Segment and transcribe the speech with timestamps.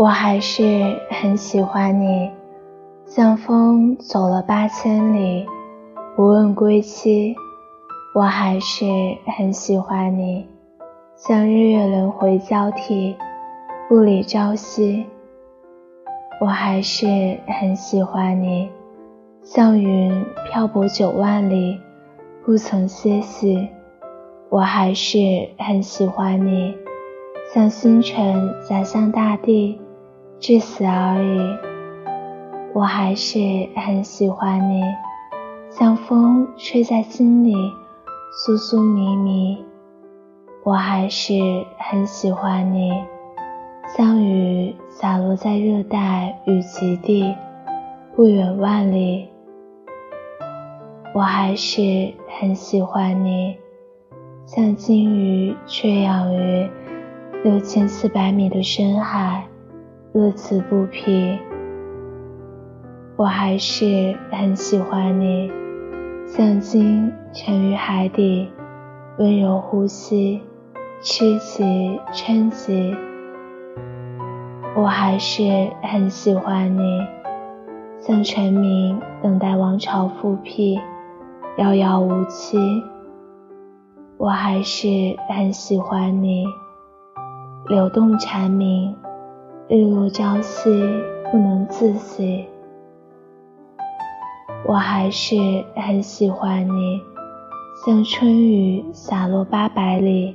[0.00, 2.30] 我还是很喜欢你，
[3.04, 5.46] 像风走了八千里，
[6.16, 7.36] 不问归期。
[8.14, 8.86] 我还是
[9.36, 10.48] 很喜欢你，
[11.16, 13.14] 像日月轮回交替，
[13.90, 15.04] 不离朝夕。
[16.40, 17.06] 我还是
[17.46, 18.70] 很喜欢你，
[19.42, 21.78] 像云漂泊九万里，
[22.42, 23.68] 不曾歇息。
[24.48, 25.18] 我还是
[25.58, 26.74] 很喜欢你，
[27.52, 29.78] 像星辰洒向大地。
[30.40, 31.40] 至死而已。
[32.72, 33.38] 我还是
[33.76, 34.80] 很喜欢你，
[35.70, 37.54] 像风吹在心里，
[38.32, 39.62] 酥酥迷迷。
[40.64, 41.34] 我还是
[41.76, 42.90] 很喜欢你，
[43.94, 47.34] 像雨洒落在热带雨极地，
[48.16, 49.28] 不远万里。
[51.14, 53.56] 我还是很喜欢你，
[54.46, 56.70] 像鲸鱼缺氧于
[57.44, 59.44] 六千四百米的深海。
[60.12, 61.38] 乐此不疲，
[63.14, 65.48] 我还是很喜欢你，
[66.26, 68.50] 像鲸沉于海底，
[69.18, 70.42] 温柔呼吸，
[71.00, 72.92] 吃极撑极。
[74.74, 77.06] 我还是很喜欢你，
[78.00, 80.80] 像臣民等待王朝复辟，
[81.58, 82.58] 遥遥无期。
[84.18, 84.88] 我还是
[85.28, 86.44] 很喜欢你，
[87.68, 88.96] 流动蝉鸣。
[89.72, 90.68] 日落朝夕，
[91.30, 92.44] 不能自息。
[94.66, 95.36] 我还是
[95.76, 97.00] 很喜欢你，
[97.86, 100.34] 像春雨洒落八百里，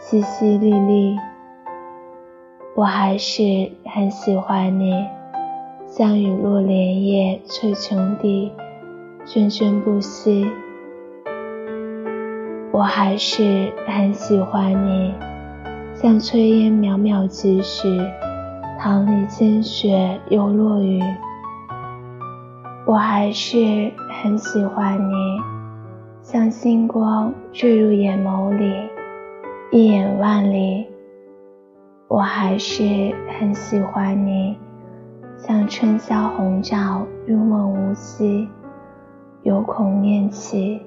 [0.00, 1.18] 淅淅沥沥。
[2.76, 3.42] 我还是
[3.84, 4.92] 很喜欢你，
[5.88, 8.52] 像雨落莲叶翠琼底，
[9.26, 10.48] 涓涓不息。
[12.70, 15.12] 我还是很喜欢你，
[15.96, 17.88] 像炊烟渺渺几许。
[18.84, 21.00] 塘里见雪又落雨，
[22.84, 25.14] 我还是很喜欢你，
[26.20, 28.74] 像星光坠入眼眸里，
[29.70, 30.84] 一眼万里。
[32.08, 32.82] 我还是
[33.38, 34.58] 很喜欢你，
[35.36, 38.48] 像春宵红照，入梦无息，
[39.44, 40.82] 有恐念起。